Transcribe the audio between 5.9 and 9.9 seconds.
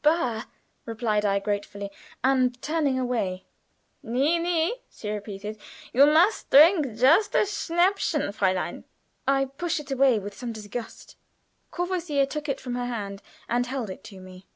"You must drink just a Schnäppschen, Fräulein." I pushed it